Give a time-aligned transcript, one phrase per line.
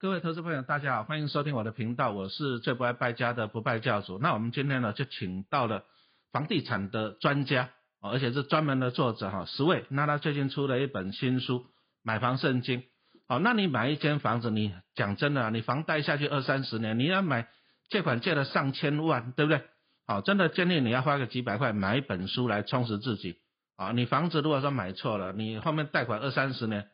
[0.00, 4.18] 各位投资朋友，大家好，欢迎收听我的频道，我是最不爱败家的不败教主。
[4.18, 5.84] 那我们今天呢，就请到了
[6.32, 7.68] 房地产的专家，
[8.00, 9.84] 而且是专门的作者哈，十位。
[9.90, 11.58] 那他最近出了一本新书
[12.02, 12.80] 《买房圣经》。
[13.28, 17.48] 好，那你买一间房子，你讲真的，你房贷下去二三十年，你要买
[17.90, 19.60] 借款借了上千万，对不对？
[20.06, 23.36] 好，真的建议你要花个几百块买一本书来充实自己。
[23.76, 26.88] 啊，你房子如果说买错了，你后面贷款二三十年。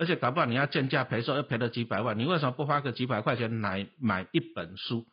[0.00, 5.04] 而且搞不好你要贱价赔售，要赔了几百万，你为什么不花个几百块钱来买一本书？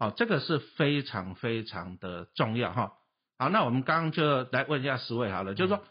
[0.00, 2.92] 好，这个是非常非常的重要哈。
[3.38, 5.84] 好，那我们刚刚就来问一下十位好了，就是说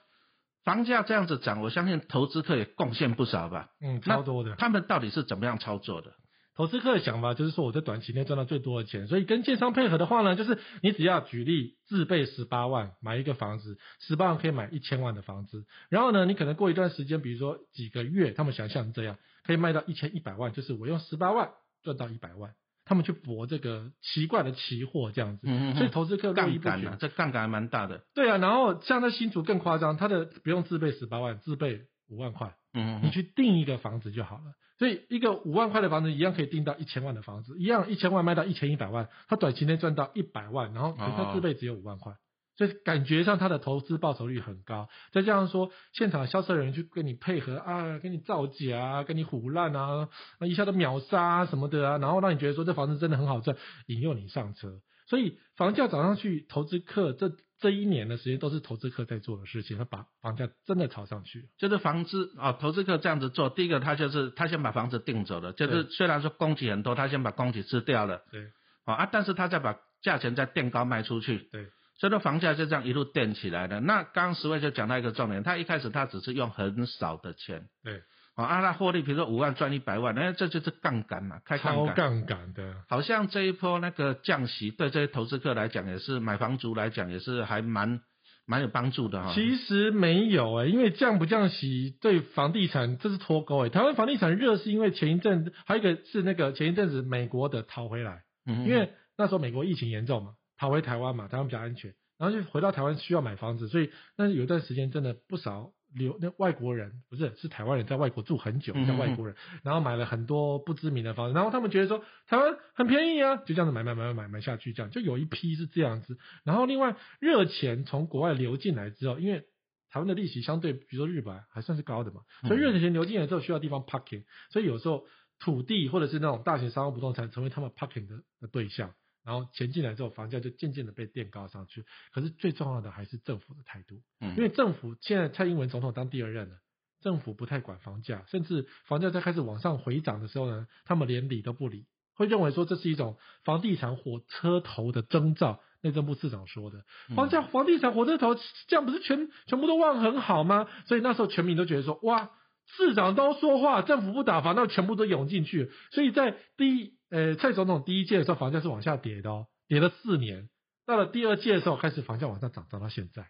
[0.66, 3.70] 房价这样子涨，我相信投资客也贡献不少吧？
[3.82, 4.56] 嗯，超多的。
[4.58, 6.12] 他们到底是怎么样操作的？
[6.56, 21.52] 投资客的想法就是说，我在短期内赚到最多的钱，所以跟建商配合的话呢，就是你只要举例自备十八万买一个房子，十八万可以买一千万的房子，然后呢，你可能过一段时间，比如说几个月，他们想象这样，可以卖到一千一百万，就是我用十八万
[21.84, 28.04] 赚到一百万，他们去搏这个奇怪的期货这样子，所以投资客杠杆啊，这杠杆还蛮大的。
[28.14, 34.54] 对啊，然后像那新竹更夸张，他的不用自备十八万，自备五万块，嗯，你去订一个房子就好了。
[34.80, 42.14] 所以一个五万块的房子一样可以订到一千万的房子，一样一千万卖到一千一百万，他短期内赚到一百万，然后他自备只有五万块，
[42.58, 44.90] 所以感觉上他的投资报酬率很高。
[45.12, 53.56] 再加上说现场销售人员去跟你配合啊，跟你造假啊，跟你唬烂啊，那一下都秒杀什么的啊，然后让你觉得说这房子真的很好赚，
[53.86, 54.80] 引诱你上车。
[55.06, 57.32] 所以房价涨上去，投资客这。
[57.62, 61.48] 这一年的时间都是投资客在做的事情，他把房价真的炒上去。
[61.58, 68.24] 就是房子啊，投资客这样子做，第一个他就是他先把房子定走了，就是虽然说供给很多，他先把供给吃掉了。
[68.32, 68.48] 对。
[68.84, 71.38] 啊，但是他再把价钱再垫高卖出去。
[71.52, 71.68] 对。
[72.00, 73.80] 所以说房价就这样一路垫起来的。
[73.80, 77.70] 那刚刚十位就讲到一个重点，他一开始他只是用很少的钱。
[77.84, 78.02] 对。
[78.46, 81.88] 啊，那获利，比如说五万赚一百万，那这就是杠杆嘛，开杠杆。
[81.88, 82.76] 超杠杆的。
[82.90, 88.02] 好像这一波那个降息，对这些投资客来讲，也是买房族来讲，也是还蛮。
[88.48, 93.70] 蛮有帮助的哈，其实没有哎，因为降不降息对房地产这是脱钩哎。
[93.70, 105.70] 台湾房地产热是因为前一阵，还有一个是那个前一阵子美国的逃回来，嗯，因为那时候美国疫情严重嘛，逃回台湾嘛，台湾比较安全，然后就回到台湾需要买房子，所以那有一段时间真的不少。
[105.94, 116.18] 留那外国人不是是台湾人在外国住很久，叫外国人，然后买了很多不知名的房子，然后他们觉得说台湾很便宜啊，就这样子买买买买买买下去，这样就有一批是这样子。
[116.44, 119.46] 然后另外热钱从国外流进来之后，因为
[119.90, 125.06] 台湾的利息相对比如说日本还算是高的嘛，所以热钱流进来之后需要地方 parking，所以有时候
[125.40, 128.94] 土地或者是那种大型商务不动产成为他们 parking 的的对象。
[129.24, 131.86] 然后钱进来之后，房价就渐渐的被垫高上去。
[132.12, 136.56] 可是最重要的还是政府的态度，嗯，因为政府现在蔡英文总统当第二任了，
[137.02, 145.62] 政府不太管房价，甚至房价在开始往上回涨的时候呢，他们连理都不理，会认为说这是一种房地产火车头的征兆。
[145.84, 146.84] 内政部市长说的，
[147.16, 148.36] 房价房地产火车头
[148.68, 150.68] 这样不是全全部都望很好吗？
[150.86, 152.32] 所以那时候全民都觉得说，哇，
[152.66, 155.72] 市长都说话，政府不打房，那全部都涌进去。
[155.92, 157.01] 所以在第一。
[157.12, 160.50] 呃，蔡总统第一届的时候，房价是往下跌的哦，跌了四年。
[160.88, 163.28] 到了第二届的时候，开始房价往上涨，涨到现在。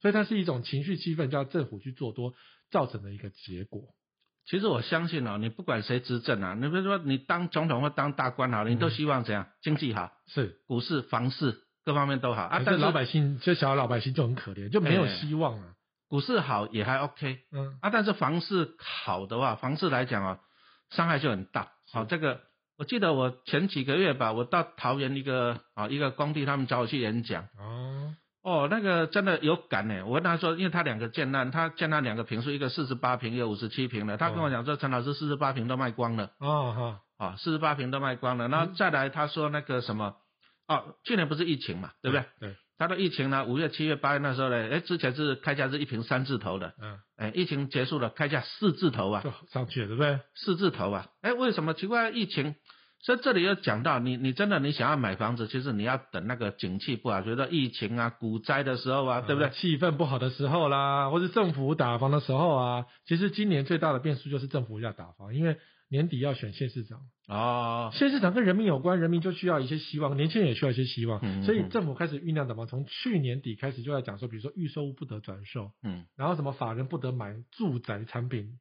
[0.00, 2.34] 所以它是一种情绪气氛，叫政府去做多
[2.72, 3.94] 造成的一个结果。
[4.46, 9.46] 其实我相信哦，你不管谁执政啊，你比如说你当总统或当大官好，你都希望怎样？
[9.62, 12.62] 经济好，是股市、房市各方面都好啊。
[12.64, 15.74] 但是老百姓，就小老百姓就很可怜，就没有希望啊。
[16.08, 20.40] 股市好也还 OK，嗯啊，但是房市好的话，房市来讲啊，
[20.90, 21.72] 伤害就很大。
[21.92, 22.47] 好，这个。
[22.78, 27.48] 我记得我前几个月吧，我到桃园一个啊一个工地，他们找我去演讲。
[27.58, 30.06] 哦哦，那个真的有感呢。
[30.06, 34.16] 我跟他说，因为他两个建案，他建案两个平数，一个四十八平，一个五十七平的。
[34.16, 36.30] 他跟我讲说，陈老师四十八平都卖光了。
[36.38, 38.48] 哦哈啊，四十八平都卖光了。
[38.48, 40.14] 然后再来，他说那个什么，
[40.68, 42.24] 哦，去年不是疫情嘛，对不对？
[42.38, 42.56] 对。
[42.78, 46.74] 他的疫情呢，五月、七月、八月那时候呢，哎，之前是开价是一瓶三字头的。
[46.80, 46.98] 嗯。
[47.16, 49.22] 哎，疫情结束了，开价四字头啊。
[49.22, 50.20] 就上去了，对不对？
[50.34, 51.08] 四字头啊。
[51.20, 52.10] 哎，为什么奇怪？
[52.10, 52.54] 疫情。
[53.00, 59.50] 所以这里又讲到，你你真的你想要买房子，其实你要等那个景气不好，觉得疫情啊、股灾的时候啊，对不对？
[59.50, 65.58] 气氛不好的时候啦，或是政府打房的时候啊，其实今年最大的变数就是政府要打房，因为
[65.88, 78.58] 年底要选县市长啊，县市长跟人民有关，人民就需要一些希望，年轻人也需要一些希望，所以政府开始酝酿怎么，从去年底开始就在讲说，比如说预售屋不得转售，嗯，然后什么法人不得买住宅产品。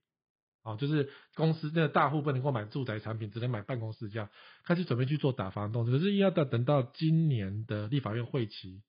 [0.64, 4.28] 哦，就是公司那个大户不能够买住宅产品，只能买办公室这样，
[4.66, 8.82] 开始准备去做打房动作，可是要到等到今年的立法院会期，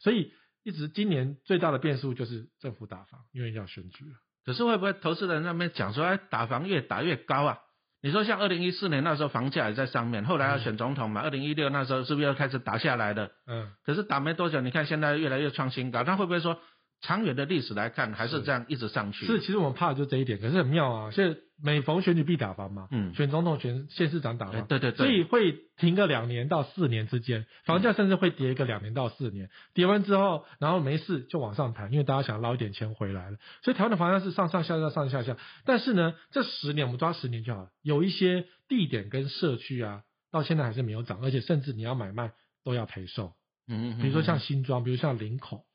[0.00, 0.32] 所以
[0.62, 4.12] 一直今年最大的变数就是政府打房，因为要选举了。
[4.46, 7.58] 可是会不会投资人那边讲说，哎，打房越打越高啊？
[8.06, 13.30] 你说像二零一四年那时候房价也在上面，后来要选总统嘛，二零一六那时候是不是又开始打下来了？
[13.48, 13.68] 嗯。
[13.84, 16.60] 可是打没多久，你看现在越来越创新高，那会不会说？
[17.02, 19.26] 长远的历史来看，还是这样一直上去。
[19.26, 21.10] 是，其实我们怕的就这一点，可是很妙啊！
[21.10, 33.38] 现在每逢选举必打房嘛，嗯，选总统、选县市长打房，对对对，所以会停个两年到四年之间，房价甚至会跌一个两年到四年，跌完之后，然后没事就往上弹，因为大家想捞一点钱回来了。
[33.62, 35.38] 所以台湾的房价是上上下下、上上下下。
[35.64, 42.32] 但是呢，这十年我们抓十年就好了，有一些地点跟社区啊，到现在还是没有涨，而且甚至你要买卖
[42.64, 43.32] 都要赔售。
[43.68, 44.02] 嗯嗯。
[44.02, 45.65] 比如说像新庄，比如像林口。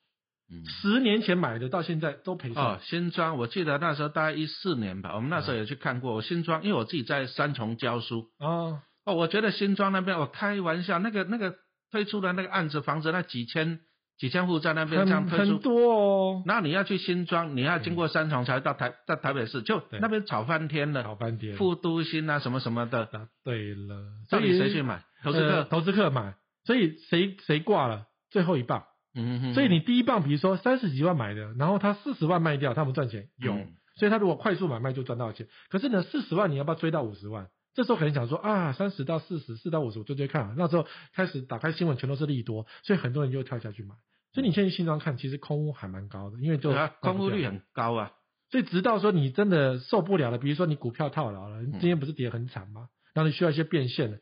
[0.81, 8.25] 十年前买的，到现在都赔哦，新庄，我记得那时候大概一四年吧，我们那时候也去看过我新庄，因为我自己在三重教书。
[8.39, 11.55] 哦哦，我觉得新庄那边，我开玩笑，那个那个
[11.91, 13.79] 推出的那个案子房子，那几千
[14.19, 16.43] 几千户在那边这样推出，很多哦。
[16.45, 23.09] 那你要去新庄，你要经过三重才到台到台北市，就那边炒翻天了，炒翻天，富都新啊什么什么的。
[23.43, 25.03] 对了，到底谁去买？
[25.23, 28.83] 投资客，投资客买，所以谁谁挂了最后一棒。
[29.13, 33.53] 嗯，所以你第一棒，比如说三十几万买的，然后他四十万卖掉，他们赚钱有，
[33.95, 35.47] 所以他如果快速买卖就赚到钱。
[35.69, 37.49] 可是呢，四十万你要不要追到五十万？
[37.73, 40.55] 这时候可能想说啊，三十到四十，四到五十我追追看。
[40.57, 43.95] 那时候开始打开新闻，全都是利多，所以很多人就跳下去买。
[44.33, 48.11] 所以你现在新庄看，其实空屋还蛮高的，因为就空屋率很高啊。
[48.49, 52.87] 所以直到说你真的受不了了，比如说你股票套牢了，你今天不是跌很惨吗？
[53.13, 54.19] 然后你需要一些变现的。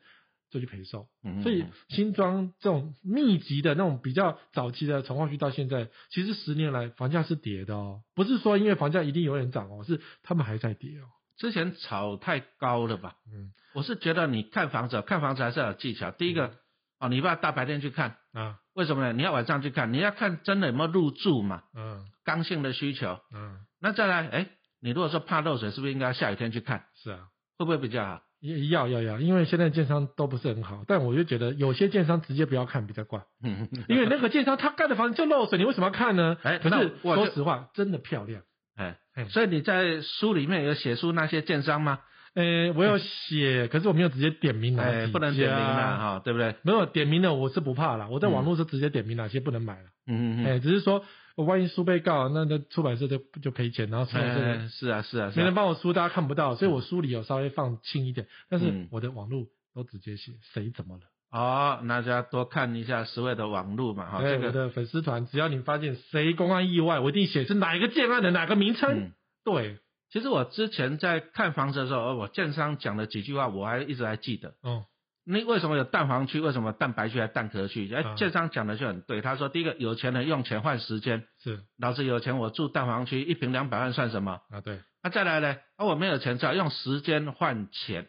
[0.50, 1.06] 就去陪售，
[1.42, 11.04] 所以新庄这种密集的那种比较早期的从化区到现在，其实十年来房价是跌的哦，不是说因为房价一定有人涨哦，是他们还在跌哦。
[11.36, 13.14] 之前炒太高了吧？
[13.32, 16.10] 嗯，我是觉得你看房子，看房子还是要有技巧。
[16.10, 16.52] 第一个
[16.98, 19.12] 哦，你不要大白天去看啊，为什么呢？
[19.12, 21.62] 你要晚上去看，你要看真的有没有入住嘛？
[21.74, 23.18] 嗯，刚性的需求。
[23.32, 24.50] 嗯，那再来，哎，
[24.82, 26.84] 你如果说怕漏水，是不是应该下雨天去看？
[26.96, 28.22] 是啊，会不会比较好？
[28.40, 33.20] 要要要，因为现在建商都不是很好，但我就觉得有些建商直接不要看比较怪，
[33.88, 36.36] 因为那个建商他盖的房子就漏水，你为什么要看呢？
[36.42, 38.42] 哎，可是说实话，真的漂亮，
[38.76, 38.96] 哎，
[39.28, 42.00] 所以你在书里面有写出那些建商吗？
[42.32, 46.54] 呃，我有写，可是我没有直接点名哪不能点名了哈，对不对？
[46.62, 51.04] 没有点名的我是不怕了，我在网络是直接点名哪些不能买了，嗯嗯嗯，哎，只是说。
[51.40, 61.04] 我万一书被告，那那出版社就就赔钱，然后出版社是啊是啊，没人帮我书，大家看不到，所以我书里有稍微放轻一点，但是我的网络都直接写谁怎么了。
[61.30, 69.12] 哦，大家多看一下十位的网络嘛，哈，这个的粉丝团，只要你发现谁公安意外，我一定写是哪一个建案的哪个名称。
[69.42, 69.78] 对，
[70.12, 74.54] 其实我之前在看房子的时候，我建商讲了几句话，我还一直还记得。
[74.60, 74.84] 哦。
[75.30, 76.40] 你为什么有蛋黄区？
[76.40, 77.88] 为什么蛋白区还蛋壳区？
[77.94, 79.20] 哎，建商讲的就很对。
[79.22, 84.40] 他说，第一个有钱人用钱换时间，是老子有钱，我住蛋黄区，一平两百万算什么？
[84.50, 84.80] 啊，对。
[85.04, 85.56] 那再来呢？
[85.76, 88.08] 啊，我没有钱，只好用时间换钱。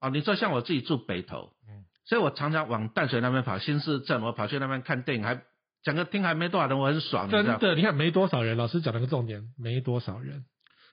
[0.00, 5.42] 啊，你说像我自己住北投，嗯，所以我常常往淡水那边跑，新市镇，我跑去那边看电影，还
[5.82, 7.28] 整个厅还没多少人，我很爽。
[7.28, 8.56] 真的，你看没多少人。
[8.56, 10.44] 老师讲了个重点，没多少人。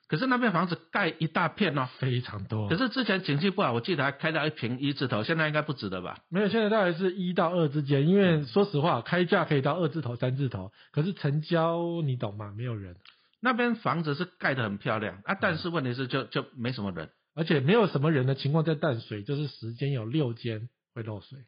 [0.08, 2.68] 可是那边房子盖一大片哦，非常多。
[2.68, 6.18] 可是之前景气不好，我记得还开到一平一字头，现在应该不止了吧？
[6.28, 8.06] 没有，现在大概是一到二之间。
[8.06, 12.54] 因为说实话，开价可以到二字头、三字头，可是成交你懂吗？
[12.56, 12.96] 没有人。
[13.40, 21.40] 那边房子是盖得很漂亮啊，但是问题是就就没什么人，而且没有什么人的情况在淡水，就是时间有六间会漏水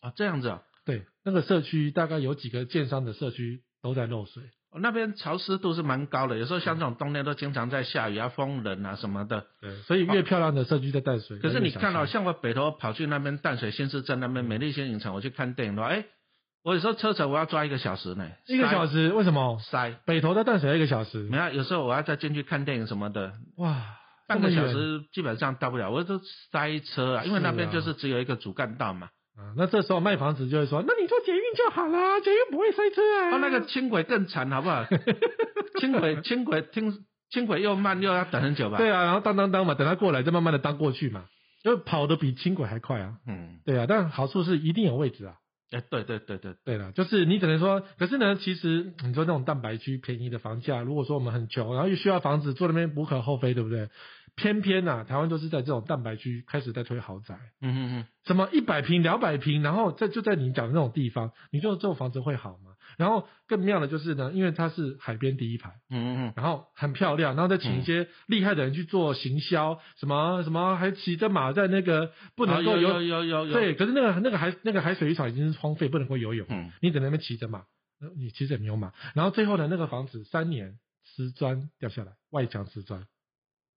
[0.00, 0.62] 啊，这样子啊？
[0.84, 4.44] 对，那个社区大概有几个建商的社区都在漏水。
[4.80, 9.46] 那边潮湿度是蛮高的，有时候像这种冬天都经常在下雨啊、风冷啊什么的。
[9.60, 11.38] 对，所以越漂亮的社区在淡水。
[11.38, 16.04] 可是你看到像我北头跑去那边淡水新市镇那边美丽新影城，我去看电影的话，哎，
[16.62, 18.28] 我有时候车程我要抓一个小时呢。
[18.46, 19.12] 一个小时？
[19.12, 19.58] 为什么？
[19.60, 19.94] 塞。
[20.04, 21.18] 北头到淡水一个小时。
[21.30, 23.32] 没有，有时候我要再进去看电影什么的。
[23.58, 23.82] 哇，
[24.28, 29.08] 半个小时基本上到不了，我都塞车啊，因为那边就是只有一个主干道嘛。
[29.36, 33.34] 啊，那这时候卖房子就会说，那你坐捷运就好了，捷运不会塞车啊。
[33.34, 34.84] 哦，那个轻轨更惨，好不好？
[35.78, 38.78] 轻轨轻轨听轻轨又慢又要等很久吧？
[38.78, 41.26] 对啊，然后当当当嘛，等他过来再慢慢的当过去嘛，
[41.62, 43.16] 就跑得比轻轨还快啊。
[43.26, 45.34] 嗯，对啊，但好处是一定有位置啊。
[45.72, 53.88] 哎，对对对对对了，就是你只能说，可是呢，其实你说那种蛋白区便宜的房价，如果说我们很穷，然后又需要房子，坐那边无可厚非，对不对？
[54.36, 62.72] 偏偏呐，台湾都是在这种蛋白区开始在推豪宅，嗯嗯嗯，什么一百平、两百平，然后在就在你讲的那种地方，你说这种房子会好吗？
[62.98, 77.64] 然后更妙的就是呢，因为它是海边第一排，嗯嗯嗯，然后很漂亮，然后再请一些厉害的人去做行销，什么什么还骑着马在那个不能够游游游游，对，可是那个那个海那个海水浴场已经是荒废，不能够游泳，嗯，你在那边骑着马，
[78.16, 83.06] 你其实也没有马，然后最后呢，那个房子三年瓷砖掉下来，外墙瓷砖。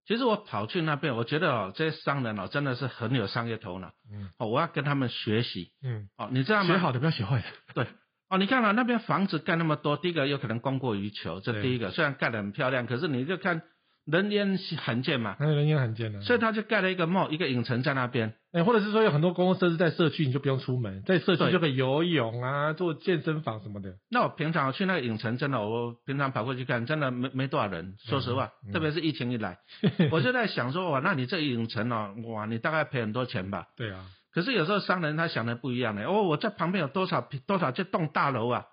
[0.09, 3.91] 其实我跑去那边，我觉得哦，这些商人哦，真的是很有商业头脑。
[4.11, 4.31] 嗯。
[4.39, 5.71] 哦，我要跟他们学习。
[5.83, 6.09] 嗯。
[6.17, 6.73] 哦，你知道吗？
[6.73, 7.45] 学好的不要学坏的。
[7.75, 7.85] 对。
[8.27, 11.91] 哦，你看啊，那边房子盖那么多，第一个有可能供过于求，这第一个。
[11.91, 13.61] 虽然盖得很漂亮，可是你就看。
[14.11, 23.93] 人烟罕见嘛，人烟罕见的，所以他就盖了一个 mall，一个影城在那边，哎，或者是说有很多公共设施在社区，你就不用出门，在社区就可以游泳啊，做健身房什么的。
[24.09, 29.59] 那我平常去那个影城，真的，我平常跑过去看，真的没没多少人，说实话，特别是疫情一来，
[30.11, 33.67] 我就在想说，哇，那你这影城哦，哇，你大概赔很多钱吧？
[33.77, 34.05] 对啊。
[34.31, 38.65] 可是有时候商人他想的不一样呢，哦，我在旁边有多少多少这栋大楼啊？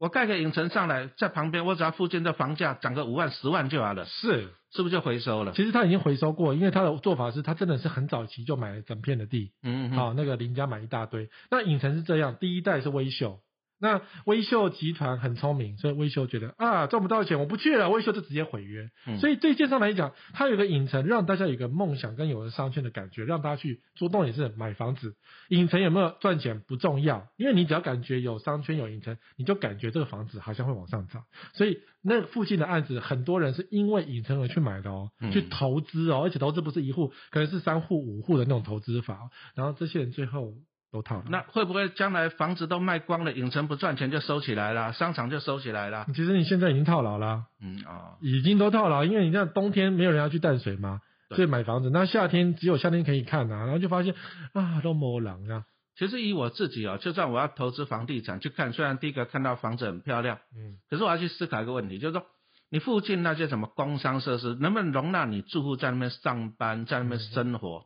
[0.00, 4.06] 我盖个影城上来，在旁边，我只要附近的房价涨个五万、十万就好了。
[4.06, 5.52] 是，是不是就回收了？
[5.52, 11.28] 其实他已经回收过，因为他的做法是他真的是很早期就买了整片的地，嗯，好，那个邻家买一大堆。
[11.50, 13.40] 那影城是这样，第一代是微秀。
[13.80, 18.90] 那微秀集团很聪明，所以微秀觉得啊赚不到钱，我不去了，微秀就直接毁约。
[19.18, 25.16] 所以对建商来讲，它有个影城，让大家有个梦想跟有个商圈的感觉，让大家去主动也是买房子。
[25.48, 31.24] 影城有没有赚钱不重要，因为你只要感觉有商圈有影城，你就感觉这个房子好像会往上涨。
[31.54, 39.30] 所以那附近的案子，很多人是因为影城而去买的哦，去投资哦，而且投资不是一户，可能是三户五户的那种投资法。
[39.54, 40.52] 然后这些人最后。
[40.92, 46.06] 都套了，那会不会将来房子都卖光了，影城不赚钱就收起来了，商场就收起来了？
[46.14, 51.90] 其实你现在已经套牢了，嗯啊，已经都套牢，因为你像冬天没有人要去淡水嘛，所以买房子。
[51.90, 54.14] 那夏天只有夏天可以看啊，然后就发现
[54.52, 55.64] 啊都没人啊。
[55.96, 62.24] 其实以我自己啊，就算我要投资房地产去看，虽然第一个看到房子很漂亮，嗯，可是我要去思考一个问题，就是说
[62.68, 67.84] 你附近那些什么工商设施能不能容纳你住户在那边上班，在那边生活？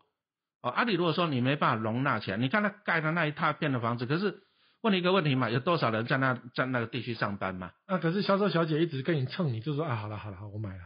[0.64, 4.38] 哦，阿里如果说你没办法容纳起来，你看他盖的那一大片的房子，可是
[4.80, 7.71] 问你一个问题嘛，有多少人在那在那个地区上班嘛？
[7.87, 10.80] 啊，可是销售小姐一直跟你蹭，你就说啊，好了好了，我买了。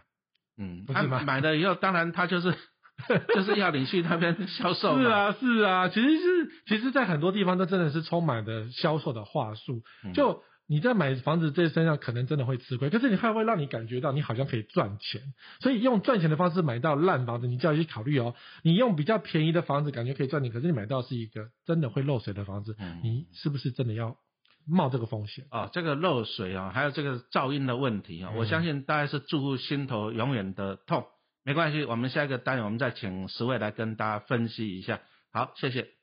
[0.59, 2.53] 嗯，他买了以后，当然他就是
[3.33, 4.99] 就是要你去那边销售。
[4.99, 9.83] 是啊是啊，其实是其实，在很多地方都真的是充满的销售的话术，
[10.13, 10.43] 就。
[10.69, 15.23] 你在买房子这身上可能真的会吃亏，可是你还会让你感觉到你好像可以赚钱，
[15.61, 18.35] 所以用赚钱的方式买到烂房子，你就要去考虑哦。
[18.63, 24.19] 你用比较便宜的房子感觉可以赚钱，可是你买到是一个真的会漏水的房子，你是不是真的要
[24.67, 25.71] 冒这个风险啊？
[25.73, 31.07] 这个漏水啊，还有这个噪音的问题啊，我相信大概是住户心头永远的痛。
[31.45, 35.01] 没关系，我们下一个单元我们再请十位来跟大家分析一下。
[35.33, 35.98] 好，谢谢。